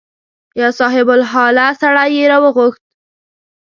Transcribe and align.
یو 0.61 0.71
صاحب 0.79 1.07
الحاله 1.17 1.67
سړی 1.81 2.09
یې 2.17 2.25
راوغوښت. 2.31 2.81